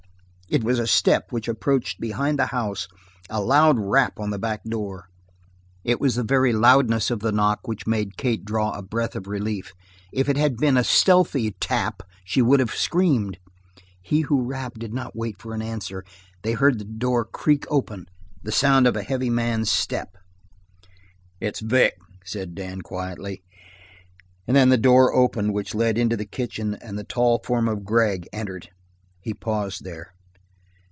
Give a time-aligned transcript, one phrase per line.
[0.53, 2.89] It was a step which approached behind the house;
[3.29, 5.07] a loud rap at the back door.
[5.85, 9.27] It was the very loudness of the knock which made Kate draw a breath of
[9.27, 9.71] relief;
[10.11, 13.39] if it had been a stealthy tap she would have screamed.
[14.01, 16.03] He who rapped did not wait for an answer;
[16.41, 18.09] they heard the door creak open,
[18.43, 20.17] the sound of a heavy man's step.
[21.39, 21.95] "It's Vic,"
[22.25, 23.41] said Dan quietly,
[24.45, 27.85] and then the door opened which led into the kitchen and the tall form of
[27.85, 28.69] Gregg entered.
[29.21, 30.11] He paused there.